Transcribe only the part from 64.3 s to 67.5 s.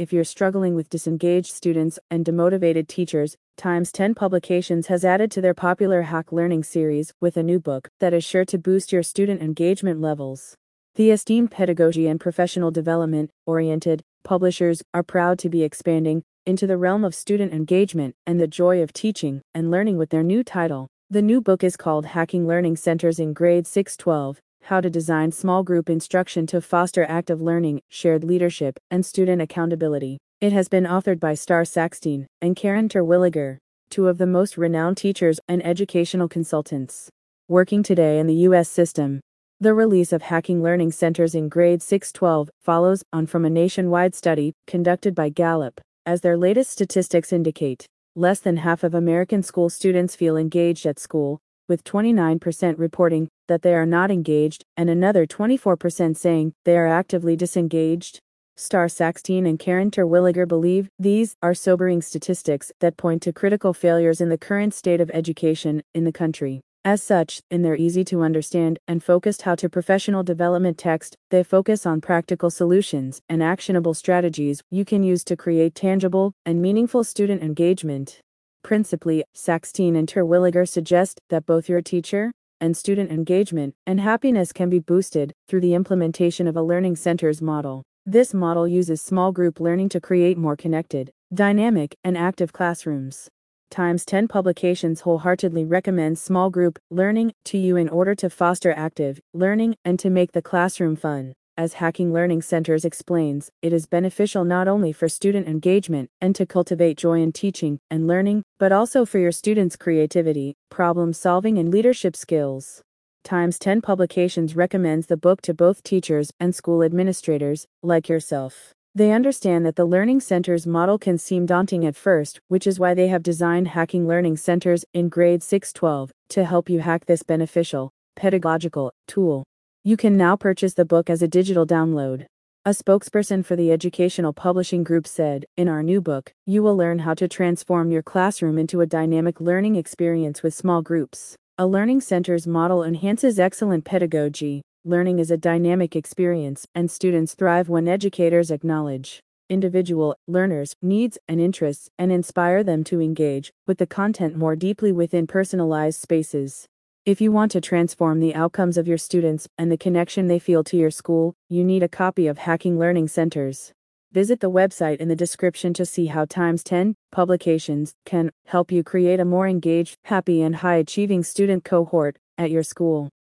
current state of education in the country. As such,